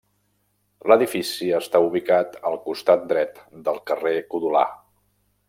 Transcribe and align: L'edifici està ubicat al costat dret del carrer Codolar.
L'edifici 0.91 1.49
està 1.57 1.81
ubicat 1.89 2.39
al 2.51 2.57
costat 2.65 3.05
dret 3.13 3.39
del 3.69 3.79
carrer 3.93 4.17
Codolar. 4.35 4.67